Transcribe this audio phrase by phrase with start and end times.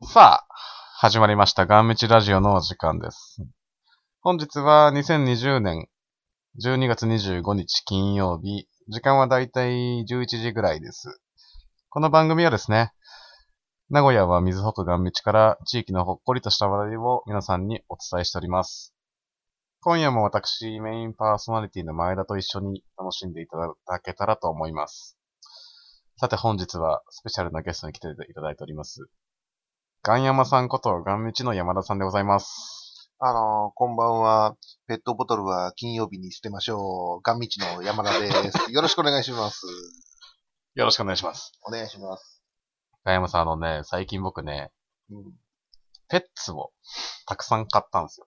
[0.00, 0.54] さあ、
[1.00, 1.66] 始まりました。
[1.66, 3.42] ガンミチラジオの時間です。
[4.20, 5.88] 本日は2020年
[6.62, 8.68] 12月25日金曜日。
[8.86, 11.20] 時間はだいたい11時ぐらいです。
[11.90, 12.92] この番組はですね、
[13.90, 18.94] 名古屋は水北ガンミチから地域のほっこりとした話題を皆さんにお伝えしております。
[19.80, 25.18] 今夜も私、メインパーソナリティの前田と一緒に楽しんでいただけたらと思います。
[26.18, 29.08] さて本日はスペシャルなゲストに来ていただいております。
[30.08, 33.10] ガンヤマさんことガンミチの山田さんでございます。
[33.18, 34.56] あのーこんばんは。
[34.86, 37.22] ペットボトルは金曜日に捨てましょう。
[37.22, 38.72] ガンミチの山田です。
[38.72, 39.66] よろしくお願いします。
[40.76, 41.52] よろしくお願いします。
[41.60, 42.42] お願いします。
[43.04, 44.72] ガンヤマさん、あのね、最近僕ね、
[45.10, 45.24] うん、
[46.08, 46.72] ペッツを
[47.26, 48.26] たくさん買ったんですよ。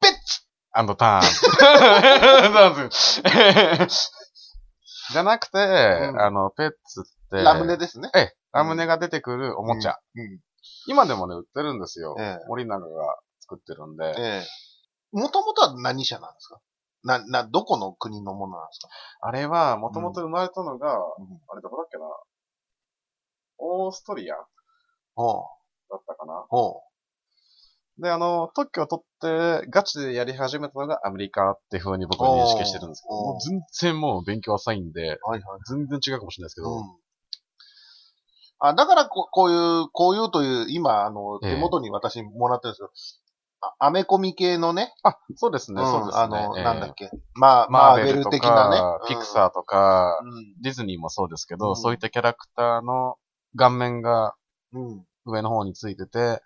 [0.00, 2.54] ペッツアンドターン。
[2.54, 3.20] なんです
[5.10, 8.10] じゃなくて、んあの、ペッツって、ラムネですね。
[8.14, 9.96] ええ、ラムネが出てくるおもちゃ。
[10.14, 10.40] うん。
[10.86, 12.16] 今でもね、売ってるんですよ。
[12.18, 14.14] ええ森永が作ってるんで。
[14.18, 14.46] ええ。
[15.12, 16.60] もともとは何社なんですか？
[17.02, 18.88] な、な、どこの国のものなんですか？
[19.22, 22.04] あれは、もともと生まれたのが、うんあれどこだっけな？
[23.58, 24.42] オーストリアだ。
[24.42, 24.46] っ
[26.06, 26.44] たかな？
[26.48, 26.82] ほ
[27.98, 33.60] で、あの、特許を取って、ガチでやり始めたのがアメリカっていう風に僕は認識してるんですけど、もう全
[33.92, 35.18] 然もう勉強浅いんで、う。
[35.28, 35.60] はいはい。
[35.68, 36.96] 全然違うかもしれないですけど、うん。
[38.60, 43.22] あ、だからこ、こういう、こういうという、今、あの、ええ手元に私もらってるんです
[43.58, 46.22] けど、あアメコミ系のね、あ、そうですね、うんそうですね。
[46.22, 49.04] あの、ええなんだっけ、まあ、ママーベル的なねか、。
[49.08, 50.62] ピクサーとか、ー。
[50.62, 53.16] ディズニーもそうですけど、うんそういったキャラクターの
[53.56, 54.34] 顔面が
[54.72, 54.86] うん。
[54.86, 55.04] うん。
[55.26, 56.40] 上の方についてて、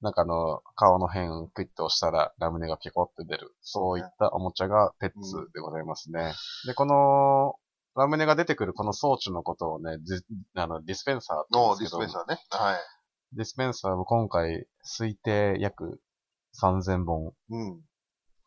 [0.00, 3.54] なんかあの、顔の辺をクイッと押したらラムネがピコって出る。
[3.62, 6.34] そういったおもちゃがペッツでございますね。
[6.66, 7.54] で、この、
[7.96, 10.20] ラムネが出てくるこの装置のことをね、ディ
[10.62, 12.40] あのディスペンサーって言うんのディですけど、スペンサーね。
[12.50, 12.78] はい。
[13.36, 16.00] ディスペンサーを今回推定約
[16.60, 17.80] 3000本うん。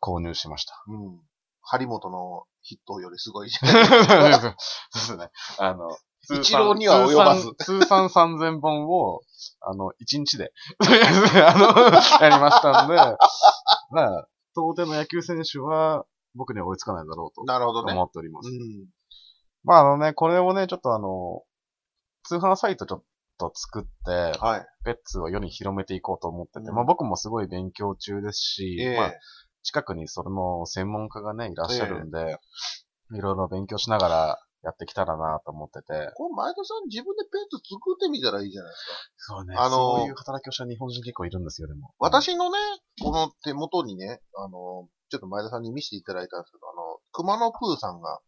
[0.00, 0.74] 購入しました。
[0.86, 1.20] うん。
[1.62, 4.52] 張本のヒットよりすごいじゃ そう
[4.94, 5.30] ですね。
[5.58, 5.90] あの、
[6.30, 9.20] 一郎には及ばず通算通算3000本を、
[9.60, 12.94] あの、1日で、とりあえず、あの、やりましたんで、
[13.90, 17.46] まあ、当然の野球選手は、僕には追いつかないだろうとん。
[17.46, 17.92] なるほどね。
[17.92, 18.48] 思っております。
[18.48, 18.86] うん。
[19.64, 21.42] まあ、あのね、これをね、ちょっとあの、
[22.24, 23.02] 通販サイトちょっ
[23.38, 24.66] と作って、はい。
[24.84, 29.14] ペッツを世に広めていこうと思ってて、うんまあ僕もすごい勉強中ですし、ええまあ
[29.62, 32.38] 近くにそれの専門家がね、いらっしゃるんで、
[33.12, 36.10] いろいろ勉強しながらやってきたらなと思ってて。
[36.14, 38.94] これ前田さん自分でペット作ってみたらいいじゃないですか。
[39.16, 41.92] そうねあのそういう働きをした日本人結構いるんですよ、でも。
[41.98, 42.58] 私のね、
[43.02, 48.20] この手元にね、あの、ちょっと前田さんに見せていただいたんですけど、あの、熊野プーさんが、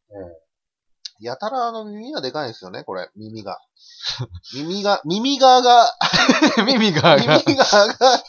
[1.20, 3.58] やたらあの耳がでかいんですよね、これ、耳が。
[4.54, 5.91] 耳が、 耳側が、
[6.66, 8.25] 耳が、耳側が、で、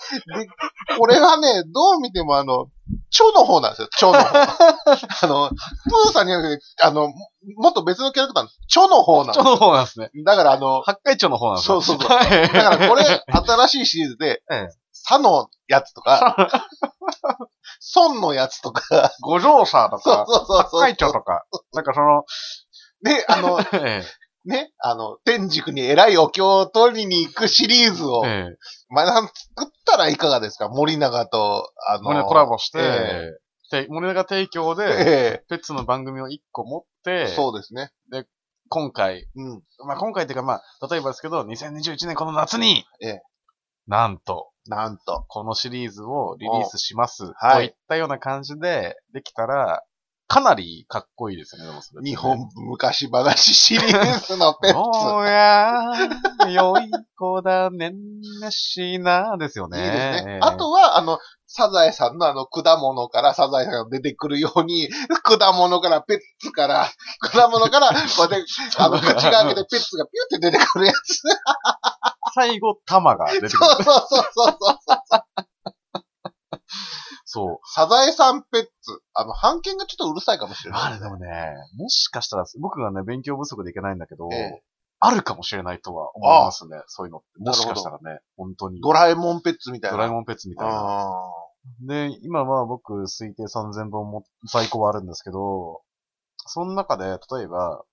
[0.97, 2.67] これはね、どう見てもあの、
[3.09, 4.41] 蝶の方なんですよ、蝶の方。
[4.41, 7.13] あの、プーさんにはなくて、あの、
[7.57, 10.09] もっと別のキャラクターの蝶の方なんです蝶の方なんですね。
[10.25, 11.81] だからあの、八海蝶の方なんですよ。
[11.81, 12.29] そうそうはい。
[12.51, 16.35] だからこれ、新しいシリーズでええ、サのやつとか、
[17.95, 20.81] 孫のやつとか、五条者とか、そうそうそうそう。
[20.81, 22.25] 八海蝶とか、なんかその、
[23.03, 24.03] で、あの、 え
[24.43, 28.57] ね、あの、天竺に偉いお経を取りに行くシリーズをえ、ええ
[28.89, 30.67] 前田さん作ったらいかがですか？
[30.67, 33.31] 森永と、あの、コラボして、え
[33.69, 37.91] て森永提供えで、えペッツの番組を1個持っえて、そうですね。
[38.69, 39.63] 今回、うん。
[39.85, 43.21] まあ今回っていうかまあ、例えばですけど、2021年この夏に、ええ
[43.87, 45.25] なんと、なんと。
[45.27, 47.31] このシリーズをリリースします。
[47.35, 49.83] はいといったような感じでできたら、
[50.31, 59.77] かなりかっこいいですよね、でもそれね日本昔話シリーズのペッ おやー、良い子だねんねしな、ですよツ。
[59.77, 59.83] ね。
[59.83, 60.31] いいですね。
[60.35, 64.87] ええあとは、あの、サザエさんのあの果物からサザエさんが出てくるように、
[65.21, 66.87] 果物からペッツから、
[67.19, 68.45] 果物から、こうやって、
[68.79, 71.23] あの、口が開けてペッツがピュって出てくるやつ。
[72.33, 73.49] 最後、玉が出てくる。
[73.57, 74.79] そうそうそうそうそう。
[75.07, 75.50] そう。
[77.63, 79.01] サザエさんペッツ。
[79.13, 80.81] あの、判件がちょっとうるさいかもしれない。
[80.81, 81.27] あれでもね、
[81.77, 84.63] もしかしたら、僕がね、勉強不足でいけないんだけど、ええ
[85.03, 86.77] あるかもしれないとは思いますね。
[86.85, 87.27] そういうのって。
[87.39, 88.81] もしかしたらね、本当に。
[88.81, 89.97] ドラえもんペッツみたいな。
[89.97, 90.73] ドラえもんペッツみたいな。
[90.75, 91.11] あ
[91.81, 95.81] で、今は僕、推定3000本も在庫はあるんですけど、
[96.45, 97.83] その中で、例えば、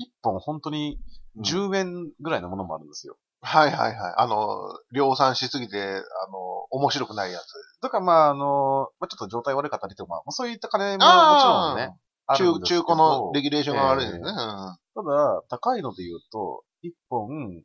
[0.00, 3.18] 1本本当にー10円ぐらいのものもあるんですよ。
[3.44, 4.14] はいはいはい。
[4.16, 5.92] あの、量産しすぎて、あ
[6.32, 7.42] の、面白くないやつ。
[7.82, 11.94] だからまあ、あの、まあ、ちょっと状態悪かったりとか、まあ、そういった金ももちろんね、
[12.26, 14.30] 中、中古のレギュレーションが悪いんですね。
[14.30, 17.62] えただ、高いので言うと、1本、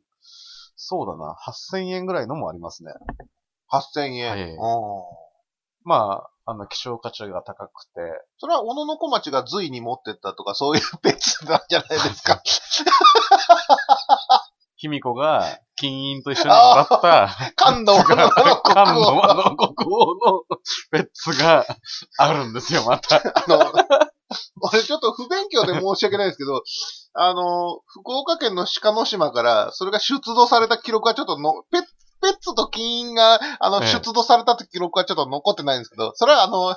[0.76, 2.92] そうだな、8000円ぐらいのもありますね。
[3.72, 4.30] 8000円。
[4.30, 4.60] はいうん
[5.82, 8.00] まあ、あの、希少価値が高くて、
[8.38, 12.42] それは、小野の小町が随に持ってったとか、そういう別なんじゃないですか。
[14.82, 15.44] 卑弥呼が
[15.76, 19.30] 金印と一緒にもらった、関東小野の国王。
[19.30, 20.42] あの国王の
[20.92, 21.66] ベッツが
[22.18, 23.16] あるんですよ、また。
[23.20, 23.72] あの、
[24.62, 26.62] 俺ちょっと不勉強で申し訳ないですけど、
[27.14, 31.82] あの、福岡県の鹿の島から、それが出土された記録はちょっとの、ペッ、
[32.22, 36.76] ペッツと金印が、あの、ええ出土された記録はちょっと残ってないんですけど、それはあの、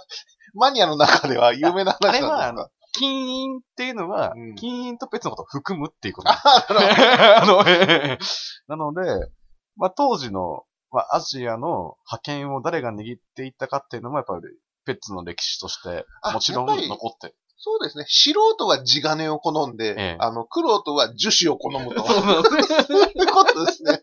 [0.55, 2.51] マニアの中では有名な話なんですか？
[2.53, 6.29] の、金印っていうのは、うん金印と別のことを含むっていうこと。
[6.29, 8.19] あ の、ええ
[8.67, 9.29] なので、
[9.75, 14.41] まあ、当時の、まあ、アジアの覇権を誰が握っていったかっていうのも、やっぱり、
[14.85, 17.35] ペッツの歴史として、あもちろんやっぱり残ってる。
[17.57, 18.03] そうですね。
[18.09, 22.03] 素人は地金を好んで、ええあの、苦労とは樹脂を好むと。
[22.05, 22.43] そう
[22.83, 24.01] そういうことですね。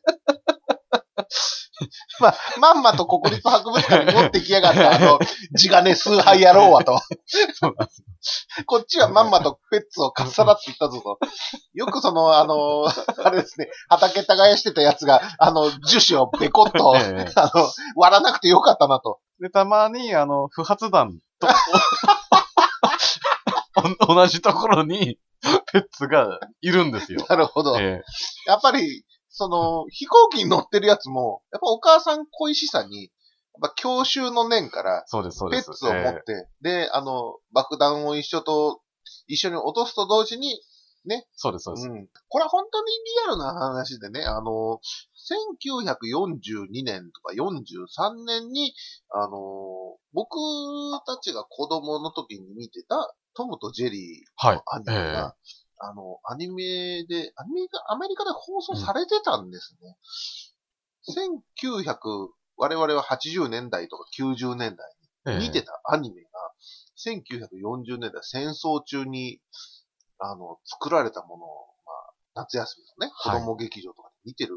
[2.21, 5.19] まあ、まんまと国立博物館に持ってきやがった、あの、
[5.57, 6.99] 地金崇拝野郎はと。
[7.55, 8.05] そうなんです
[8.67, 11.19] こっちはまんまとペッツをかっさらっていったぞと。
[11.73, 12.85] よくその、あの、
[13.25, 19.21] あれですね、畑耕してたやつが、あの、樹脂をベコッと、ええあの、割らなくてよかったなと。
[19.41, 21.49] で、たまに、あの、不発弾と、
[24.07, 25.19] お同じところに、
[25.73, 27.25] ペッツがいるんですよ。
[27.29, 27.79] なるほど。
[27.81, 28.03] え
[28.47, 29.05] やっぱり、
[29.41, 33.11] その、飛行機に乗ってるやつも、やっぱお母さん恋しさに、やっ
[33.63, 35.65] ぱ教習の念から、そうです、そうです。
[35.65, 38.83] ペッツを持っえて、で、あの、爆弾を一緒と、
[39.29, 40.61] 一緒に落とすと同時に、
[41.11, 41.89] えそうです、そうです。
[41.89, 42.09] うん。
[42.29, 42.99] これは本当にリ
[43.29, 44.79] アルな話でね、あの、
[45.57, 48.75] 1942年とか43年に、
[49.09, 50.37] あの、僕
[51.07, 54.63] たちが子供の時に見てたトムとジェリーはいの。
[54.67, 55.35] アニメが、
[55.81, 59.97] あの、アニメで、アニメがアメリカで放送されてたんですね。
[61.09, 61.97] 1900、
[62.57, 64.87] 我々は80年代とか90年代
[65.27, 66.29] ええに見てたアニメが、
[66.99, 69.41] 1940年代戦争中に、
[70.19, 71.49] あの、作られたものを、
[71.87, 74.57] まあ、夏休みのね、子はい供劇場とかで見てる。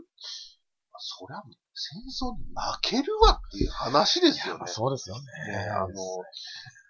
[0.92, 1.42] まあそりゃ、
[1.74, 4.66] 戦争に負けるわっていう話ですよね。
[4.68, 5.22] そうですよね。
[5.54, 5.88] ねあの、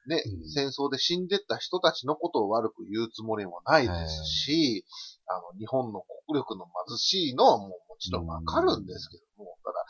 [0.08, 0.50] ね、うん。
[0.50, 4.86] 戦争で死んでった人たちのことを悪く言うつもりもないですし、
[5.28, 9.86] あの、日本の国力の貧しいのはもうもちろんわかるんですけども、ただ、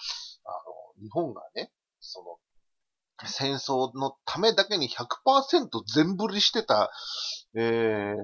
[0.45, 0.51] あ
[0.99, 2.37] の、日本がね、その、
[3.25, 6.91] 戦争のためだけに100%全振りしてた、
[7.55, 8.15] えー、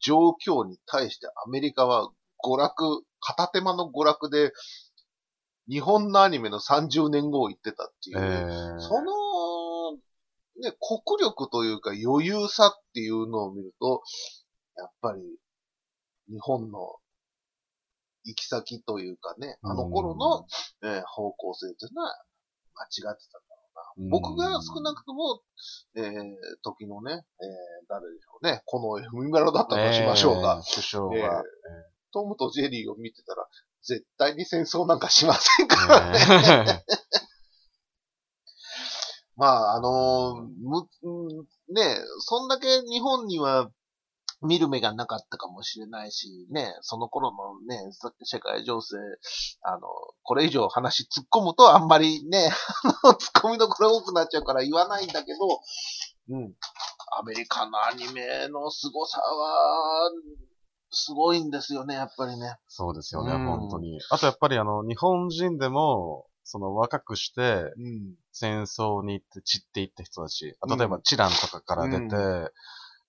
[0.00, 2.10] 状況に対してアメリカは
[2.44, 4.52] 娯楽、片手間の娯楽で、
[5.68, 8.80] 日本のアニメの30年後を言ってたっていう、ええ。
[8.80, 9.12] その、
[10.60, 14.02] ね、国力というか余裕さっていうのを見ると、
[14.76, 15.22] やっぱり
[16.28, 16.96] 日本の
[18.24, 20.46] 行き先というかね、あの頃の、
[20.82, 22.14] えー方向性というのは
[22.74, 24.10] 間違ってたんだろうな。
[24.10, 25.40] 僕が少なくとも、
[25.96, 26.12] えー、
[26.62, 27.20] 時のね、えー、
[27.88, 31.44] 誰でしょうね、この文村だったとしましょうが、ええ首相えーが。
[32.12, 33.46] トムとジェリーを見てたら、
[33.82, 36.84] 絶対に戦争なんかしませんからね。
[39.38, 43.70] ええまあ、あのーむ、うんね、そんだけ日本には
[44.42, 47.90] 見る目がなかったかもしれないし、ね、その頃のね、
[48.24, 48.96] 社会情勢、
[49.62, 49.80] あの、
[50.22, 52.50] これ以上話突っ込むとあんまりね、
[53.02, 55.60] あの、突っ込みどころ多くなっちゃうから言わないんだけど、
[56.30, 56.54] うん。
[57.18, 60.10] アメリカのアニメの凄さは、
[60.90, 62.56] すごいんですよね、やっぱりね。
[62.68, 63.98] そうですよね、うん本当に。
[64.10, 68.14] あとやっぱりあの、日本人でも、その若くしてうん。
[68.32, 72.52] 戦争に行って散っていった人たち、うん例えばチランとかから出て、う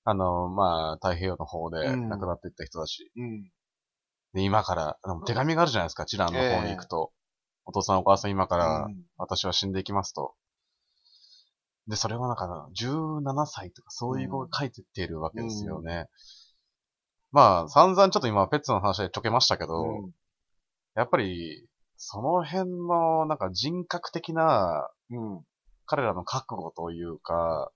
[0.04, 3.10] あの、まあ、太平洋の方でうん亡くなっていった人たち。
[3.16, 3.44] うん。
[4.34, 7.14] で、今から、手紙があるじゃないですか、チランの方に行くと。
[7.66, 10.34] お父さんお母さん今からうん私は死んでいきますと。
[11.88, 16.08] で、それはなんか、17歳とかそういう子が書いてっているわけですよね。
[17.32, 20.12] まあ、散々ちょっと今、ペッツの話でちょけましたけど、うん
[20.96, 21.69] やっぱり、
[22.02, 25.46] その辺の、なんか人格的な、うん。
[25.86, 27.72] 彼らの覚悟というか、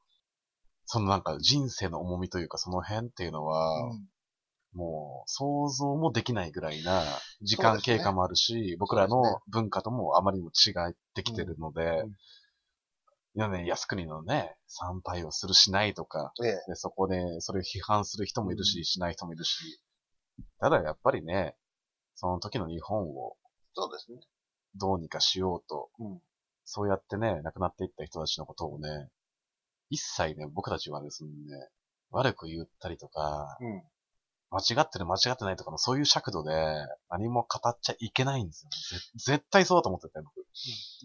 [0.85, 4.07] そのなんか人生の重みというか、その辺っていうのは、うん。
[4.73, 7.03] もう想像もできないぐらいな
[7.41, 12.09] 時間経過もあるし、僕らの文化ともあまりにも違ってきてるので、うん。
[12.09, 12.13] い
[13.35, 16.51] やね、靖国のね、参拝をするしないとか、ええ。
[16.69, 18.85] でそこでそれを批判する人もいるし、うん。
[18.85, 19.81] しない人もいるし、
[20.59, 21.55] ただやっぱりね、
[22.15, 23.35] その時の日本を
[23.73, 24.19] そうですね。
[24.75, 26.21] どうにかしようと、うん
[26.65, 29.09] そうやってね、亡くなっていった人たちのことをね、
[29.89, 31.31] 一切ね、僕たちはですね、
[32.11, 33.83] 悪く言ったりとか、うん。
[34.49, 36.51] 間違ってる間違ってないとかのそういう尺度で
[37.09, 38.69] 何も語っちゃいけないんですよ。
[39.25, 40.45] ぜ絶対そうだと思ってたよ、僕。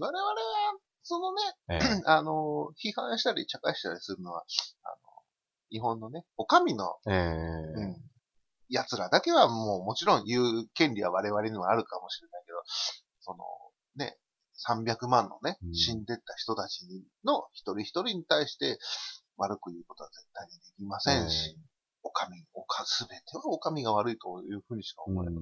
[0.00, 4.44] 我々は、そのね、ええ あの、批判したり茶化したりするのは、
[4.84, 4.96] あの、
[5.70, 8.10] 日本のね、お上の、ええうん、
[8.70, 12.58] 奴らだけはもうもちろん言う権利は我々にはあるかもしれないけど、
[13.20, 13.44] その、
[13.96, 14.16] ね、
[14.66, 16.82] 300万のねう、ん死んでった人たち
[17.24, 18.78] の一人一人に対して
[19.36, 21.56] 悪く言うことは絶対にできませんし、
[22.02, 25.34] お上、おか、すべてはお上が悪いというふうにしか思えない。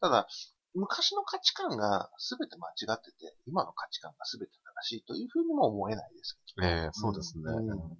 [0.00, 0.26] ただ、
[0.74, 6.66] 昔の価値観が全て間違ってて、今の価値観が全て正しいというふうにも思えないですけど。
[6.66, 7.44] ええそうですね。
[7.46, 7.98] うん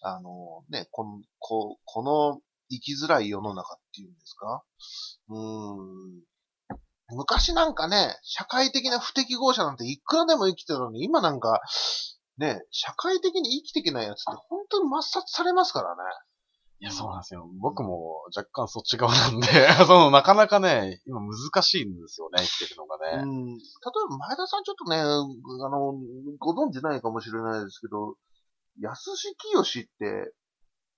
[0.00, 2.40] あのね、この、ここの
[2.72, 4.62] 生きづらい世の中っていうんですか？
[5.28, 6.22] うーん。
[7.14, 11.60] 昔なんかね、社会的な不適合者なんていくらでも生きてたのに、今なんか、
[12.38, 15.96] ね、社会的に生きていけないやつって本当に抹殺されますからね。
[16.80, 17.48] いや、そうなんですよ。
[17.60, 19.46] 僕も若干そっち側なんで、
[19.86, 23.22] その、なかなかね、今難しいんですよね、生きていくのがね。
[23.22, 23.46] うん。
[23.46, 23.60] 例え
[24.10, 25.92] ば前田さんちょっとね、あの、
[26.38, 28.16] ご存知ないかもしれないですけど、
[28.80, 30.32] 安志清って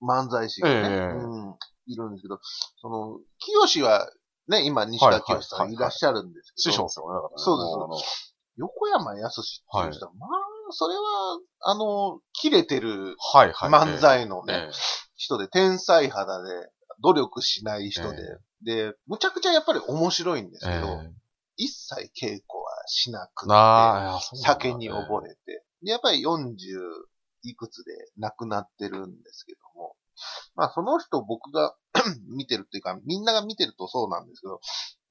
[0.01, 1.05] 漫才師がね、ええ。
[1.13, 1.55] うん、
[1.87, 2.39] いるんですけど、
[2.81, 4.09] その、清は
[4.47, 5.71] ね、今西川清さはいはいはい。
[5.71, 7.33] んいらっしゃるんですけど、師匠ですよね、だからね。
[7.37, 8.01] そうですも
[8.57, 10.29] 横山康っていう人は、まあ、
[10.69, 11.01] それは、
[11.61, 13.53] あの、切れてるあのはい。
[13.53, 13.69] はい。
[13.69, 14.71] 漫才のね、ええ。
[15.15, 16.69] 人で、天才肌で、
[17.01, 18.17] 努力しない人で、
[18.63, 21.11] で、むちゃくちゃやっぱり面白いんですえけど、え
[21.57, 26.55] 一切稽古はしなくて、酒に溺れて、でやっぱり40
[27.43, 29.64] いくつで亡くなってるんですけども、
[30.55, 31.75] まあその人僕が
[32.35, 34.59] 見てるっていうか、みんなが見てるとそうなんですけど、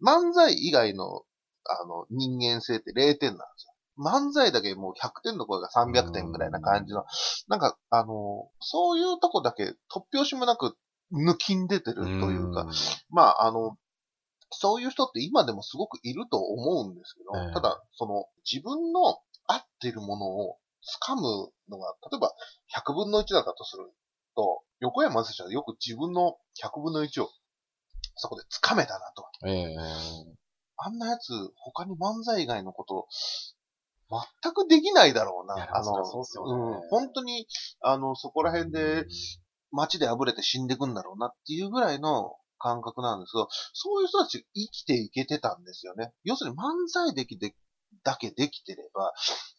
[0.02, 1.22] 漫才以外の
[1.66, 3.74] あの人間性って0点なんですよ。
[3.96, 7.04] 漫才だけもう100点の声が300点ぐらいな感じの、
[7.48, 10.76] なんか、あの、そういうとこだけ突拍子もなく
[11.12, 12.70] 抜きん出てるというか、ん
[13.10, 13.76] まあ、あの、
[14.50, 20.58] そういう人って今でもすごくいると思うんですけど、ええただ、その、自分の合ってるものを
[21.06, 21.22] 掴む
[21.68, 22.32] のが、例えば
[22.74, 23.90] 100分の1だったとする
[24.36, 27.30] と、横山選手はよく自分の100分の1を
[28.16, 29.48] そこで掴めたなと。
[29.48, 29.76] ええ
[30.76, 33.06] あんなやつ、他に漫才以外のこと、
[34.42, 35.54] 全くできないだろうな。
[35.72, 37.46] あの、そうっすよねうん、本当に、
[37.80, 39.06] あの、そこら辺で、
[39.70, 46.12] 街であぶれて死んでくんだろうなっていうぐらいの感覚なんですけど、そういう人たち生きていけてたんですよね。
[46.24, 47.54] 要するに漫才できて、
[48.02, 49.12] だけできてれば、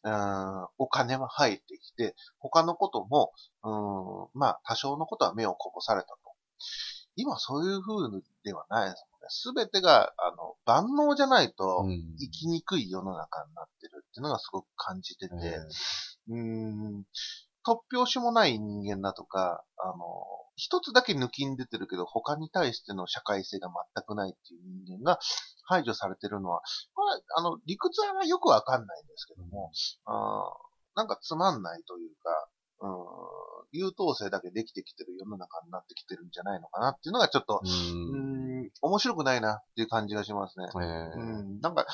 [0.04, 3.32] うんお金は入ってきて、他のことも、
[3.64, 6.18] うんまあ、多少のことは目をこぼされたと。
[7.16, 9.28] 今そういう風ではないですもんね。
[9.30, 15.56] すべてが、あの、万能じゃないとうん生きにくい世の中になってるっていうのがすごく感じてて、ええ
[16.30, 17.04] うーん、
[17.66, 19.96] 突拍子もない人間だとか、あの、
[20.56, 25.20] 一つだけ抜きん出てるけど、他に対しての社会性が全くないっていう人間が
[25.68, 26.62] 排除されてるのは、
[26.94, 29.72] これは、あの、理屈はよくわかんないんですけども、
[30.96, 32.50] なんかつまんないというか、
[32.82, 32.92] うん、
[33.72, 40.68] 優等生だけできてきてる世の中になってきてるんじゃないのかなっていうのがちょっと、ううんん、面白くないなっていう感じがしますね。
[40.82, 41.86] ええうん、なんか、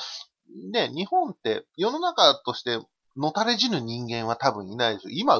[0.72, 2.78] ね、日本って世の中として
[3.16, 5.10] のたれ死ぬ人間は多分いないですよ。
[5.14, 5.38] 今、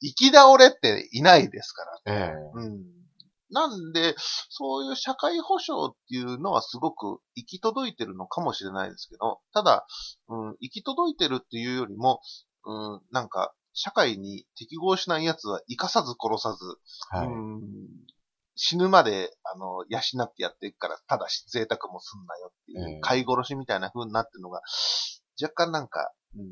[0.00, 2.14] 上、あの、生き倒れっていないですから。
[2.14, 3.00] ええうん。
[3.52, 4.14] なんで、
[4.48, 9.86] そういう社会保障っていうのはすごく行き届いてるのかもしれないですけど、ただ、
[10.28, 12.20] うん、行き届いてるっていうよりも、
[12.64, 16.64] うん、なんか、社会に適合しない奴は生かさず殺さず、
[17.16, 17.26] はい。
[17.26, 17.88] うん
[18.62, 24.60] 死ぬまで、あの、養ってやっていくから、ただし贅沢もすんなよっていう、ええ飼い殺しみたいな風になってるのが、
[25.40, 26.46] 若干なんか、うん、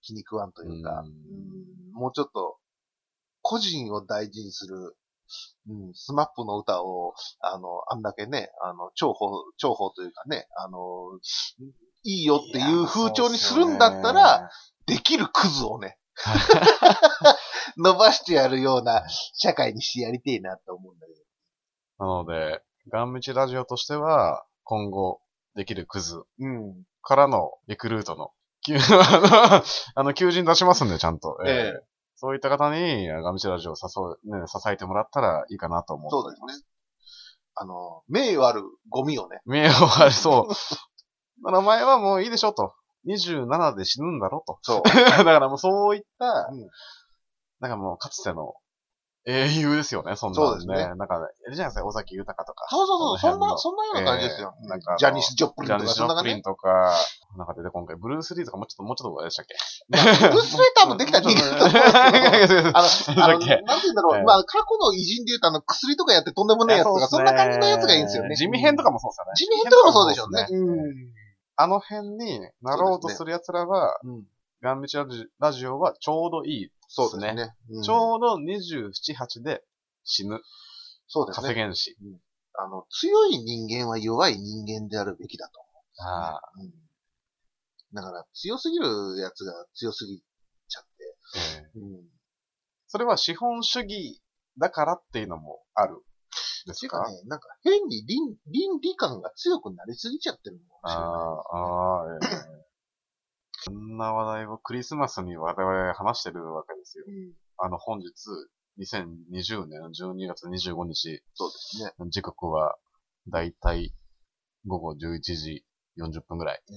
[0.00, 2.55] 気に食わんというか、うんうんもうちょっと、
[3.48, 4.96] 個人を大事にする、
[5.68, 10.80] うん、スマップの歌を、あの、あんだけね、あの、重宝、重宝というかね、あの、
[12.02, 14.50] いいよっていう風潮にするんだったら、、
[14.86, 15.96] できるクズをね、
[17.78, 22.04] 伸ばしてやるような社会にしてやりてえなと思うんだけど。
[22.04, 25.20] なので、ガンムチラジオとしては、今後
[25.54, 26.84] できるクズうん。
[27.00, 28.74] からのリクルートの、求
[29.94, 31.38] あの求人出しますんで、ちゃんと。
[31.46, 36.64] ええそういった方に、ガンムチラジオを誘う、ね、支えてもらったらいいかなと思そうですね。
[37.54, 39.40] あの、名誉あるゴミをね。
[39.44, 40.54] 名誉ありそう。
[41.50, 42.74] 名前はもういいでしょと。
[43.06, 44.58] 27で死ぬんだろと。
[44.62, 44.82] そう。
[45.24, 46.68] だからもうそういった、うん
[47.58, 48.54] なんかもうかつての、
[49.28, 50.36] 英雄ですよね、そんな。
[50.36, 51.16] そうですねなんか、
[51.46, 52.66] いるじゃないですか、尾崎豊とか。
[52.70, 54.54] そうそうそう、そんな、そんなような感じですよ。
[54.62, 56.42] えーなんかジャニス・ジョプリンとか、ジャニス・ジそんな感じョプリン。
[56.42, 56.94] とか、
[57.36, 59.56] なんか出て今回、ブルース・リーとかもうちょっと、もうちょっと上でしたっけ？
[59.90, 68.36] ブルース・レーターもできたら逃げると思うんですけど、 あの、あの、なんて言うんだろう、ええまあ、過去の偉人で言うと、あの、薬とかやってとんでもないやつとか、そんな感じのやつがいいんですよね。
[68.36, 69.32] 地味編とかもそうですよね。
[69.34, 70.46] 地味編とかもそうでしょうね。
[70.50, 71.26] うん
[71.58, 74.24] あの辺になろうとする奴らは、うん。
[74.62, 74.98] ガンミチ
[75.38, 76.70] ラジオはちょうどいい。
[76.96, 77.54] そうですね。
[77.70, 79.62] うんちょうど27、8で
[80.04, 80.40] 死ぬ。
[81.08, 81.48] そうですね。
[81.48, 81.96] 稼げんし。
[82.58, 85.60] あの、強い人間は弱い人間であるべきだと
[86.02, 86.66] ああ、思う。
[86.66, 86.72] うん。
[87.92, 88.86] だから、強すぎる
[89.18, 90.22] やつが強すぎ
[90.68, 90.88] ちゃって。
[91.36, 92.04] ええうん。
[92.88, 94.22] それは資本主義
[94.58, 96.02] だからっていうのもある。
[96.66, 97.06] ですか？
[97.08, 101.10] ね、なんか変に倫倫理観が強くなりすぎちゃってるのかもしれない。
[101.10, 102.18] ああ、ああ、え
[102.62, 102.65] え
[103.66, 107.04] そんな話題をクリスマスに我々話してるわけですよ。
[107.08, 107.32] うん。
[107.58, 108.06] あの、本日、
[108.78, 112.10] 2020年12月25日、そうですね。
[112.10, 112.76] 時刻は、
[113.28, 113.92] だいたい
[114.66, 115.64] 午後11時
[115.98, 116.74] 40分ぐらいえ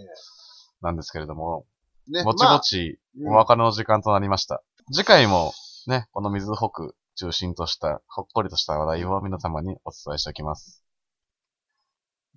[0.82, 1.68] なんですけれども、
[2.08, 4.64] えね、ぼちぼちまあお別れの時間となりました。
[4.92, 5.54] 次回も
[5.86, 10.84] ね、この水北中心とした、ほっこりとした話題を皆様にお伝えしておきます。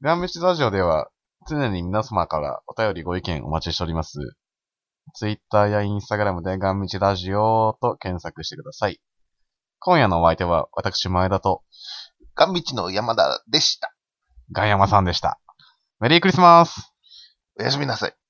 [0.02, 1.09] ガンミチラジオでは、
[1.49, 4.37] 常に皆様からお便りご意見お待ちしております。
[5.14, 9.00] ツイッターやインスタグラムでガンミチラジオと検索してください。
[9.78, 11.62] 今夜のお相手は、私前田と
[12.35, 13.94] ガンビチの山田でした。
[14.52, 15.38] ガンヤマさんでした。
[16.00, 16.92] メリークリスマス
[17.59, 18.21] おやすみなさい。